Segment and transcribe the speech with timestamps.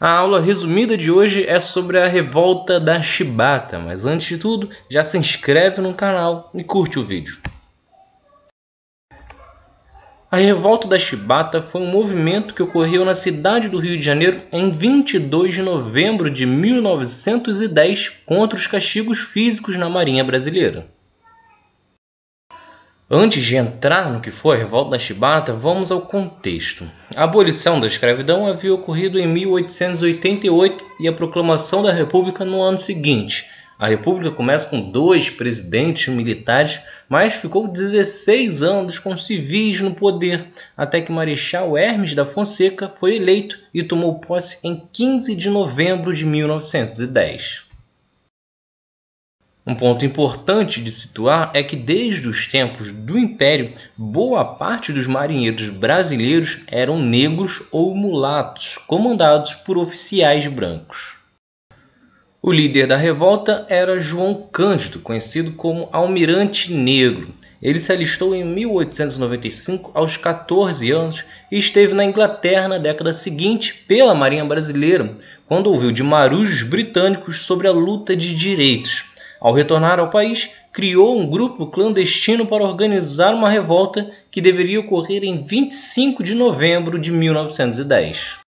[0.00, 4.70] A aula resumida de hoje é sobre a revolta da Chibata, mas antes de tudo,
[4.88, 7.38] já se inscreve no canal e curte o vídeo.
[10.30, 14.40] A revolta da Chibata foi um movimento que ocorreu na cidade do Rio de Janeiro
[14.52, 20.86] em 22 de novembro de 1910 contra os castigos físicos na Marinha Brasileira.
[23.10, 26.86] Antes de entrar no que foi a revolta da Chibata, vamos ao contexto.
[27.16, 32.76] A abolição da escravidão havia ocorrido em 1888 e a proclamação da República no ano
[32.76, 33.46] seguinte.
[33.78, 40.46] A República começa com dois presidentes militares, mas ficou 16 anos com civis no poder,
[40.76, 46.12] até que Marechal Hermes da Fonseca foi eleito e tomou posse em 15 de novembro
[46.12, 47.67] de 1910.
[49.68, 55.06] Um ponto importante de situar é que desde os tempos do Império, boa parte dos
[55.06, 61.16] marinheiros brasileiros eram negros ou mulatos, comandados por oficiais brancos.
[62.40, 67.34] O líder da revolta era João Cândido, conhecido como Almirante Negro.
[67.60, 73.84] Ele se alistou em 1895 aos 14 anos e esteve na Inglaterra na década seguinte
[73.86, 75.14] pela Marinha Brasileira,
[75.46, 79.04] quando ouviu de marujos britânicos sobre a luta de direitos.
[79.40, 85.22] Ao retornar ao país, criou um grupo clandestino para organizar uma revolta que deveria ocorrer
[85.22, 88.38] em 25 de novembro de 1910.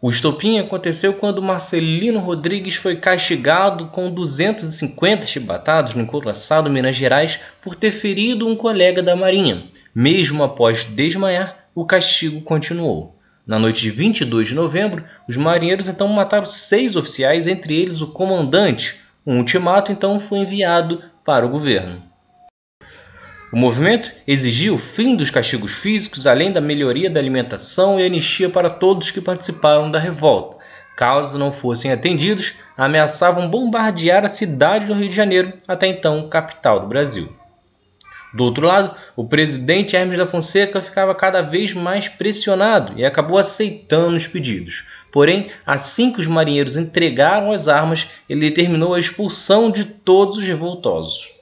[0.00, 7.40] O estopim aconteceu quando Marcelino Rodrigues foi castigado com 250 chibatados no encouraçado Minas Gerais
[7.60, 9.64] por ter ferido um colega da Marinha.
[9.92, 13.16] Mesmo após desmaiar, o castigo continuou.
[13.44, 18.08] Na noite de 22 de novembro, os marinheiros então mataram seis oficiais, entre eles o
[18.08, 22.02] comandante, um ultimato então foi enviado para o governo.
[23.52, 28.48] O movimento exigia o fim dos castigos físicos, além da melhoria da alimentação e anistia
[28.48, 30.56] para todos que participaram da revolta.
[30.96, 36.80] Caso não fossem atendidos, ameaçavam bombardear a cidade do Rio de Janeiro, até então capital
[36.80, 37.37] do Brasil.
[38.32, 43.38] Do outro lado, o presidente Hermes da Fonseca ficava cada vez mais pressionado e acabou
[43.38, 44.84] aceitando os pedidos.
[45.10, 50.44] Porém, assim que os marinheiros entregaram as armas, ele determinou a expulsão de todos os
[50.44, 51.32] revoltosos.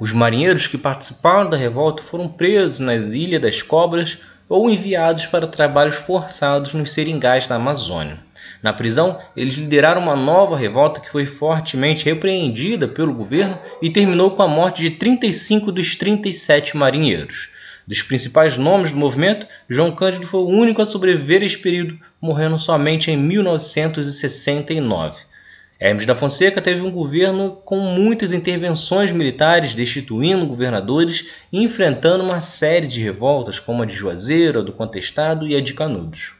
[0.00, 5.46] Os marinheiros que participaram da revolta foram presos na Ilha das Cobras ou enviados para
[5.46, 8.18] trabalhos forçados nos seringais da Amazônia.
[8.62, 14.32] Na prisão, eles lideraram uma nova revolta que foi fortemente repreendida pelo governo e terminou
[14.32, 17.48] com a morte de 35 dos 37 marinheiros.
[17.86, 21.98] Dos principais nomes do movimento, João Cândido foi o único a sobreviver a esse período,
[22.20, 25.30] morrendo somente em 1969.
[25.80, 32.38] Hermes da Fonseca teve um governo com muitas intervenções militares, destituindo governadores e enfrentando uma
[32.38, 36.39] série de revoltas, como a de Juazeiro, a do Contestado e a de Canudos.